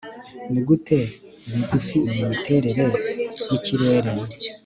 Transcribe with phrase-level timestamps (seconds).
[0.51, 0.97] nigute
[1.53, 2.83] bigufi iyi miterere
[3.49, 4.11] yikirere